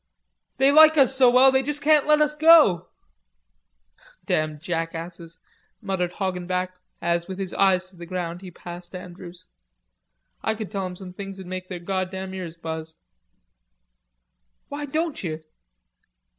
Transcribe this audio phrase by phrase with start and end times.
[0.57, 2.87] "They like us so well they just can't let us go."
[4.25, 5.37] "Damn jackasses,"
[5.79, 6.71] muttered Hoggenback,
[7.03, 9.45] as, with his eyes to the ground, he passed Andrews.
[10.41, 12.95] "I could tell 'em some things'd make their goddam ears buzz."
[14.69, 15.43] "Why don't you?"